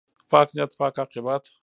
[0.31, 1.43] پاک نیت، پاک عاقبت.